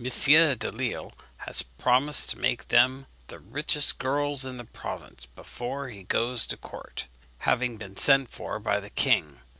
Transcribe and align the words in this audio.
M. 0.00 0.06
Delisle 0.58 1.12
has 1.46 1.62
promised 1.62 2.28
to 2.30 2.38
make 2.40 2.66
them 2.66 3.06
the 3.28 3.38
richest 3.38 4.00
girls 4.00 4.44
in 4.44 4.56
the 4.56 4.64
province 4.64 5.26
before 5.26 5.90
he 5.90 6.02
goes 6.02 6.44
to 6.48 6.56
court, 6.56 7.06
having 7.46 7.76
been 7.76 7.96
sent 7.96 8.32
for 8.32 8.58
by 8.58 8.80
the 8.80 8.90
king. 8.90 9.42